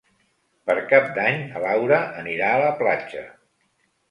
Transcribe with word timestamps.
Per 0.69 0.75
Cap 0.93 1.11
d'Any 1.17 1.37
na 1.51 1.61
Laura 1.65 2.01
anirà 2.23 2.49
a 2.55 2.63
la 2.65 2.73
platja. 2.81 3.23